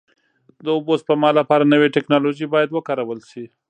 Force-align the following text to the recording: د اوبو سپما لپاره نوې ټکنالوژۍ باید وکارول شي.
د 0.65 0.67
اوبو 0.75 0.93
سپما 1.01 1.29
لپاره 1.39 1.69
نوې 1.73 1.87
ټکنالوژۍ 1.95 2.45
باید 2.53 2.69
وکارول 2.71 3.19
شي. 3.29 3.45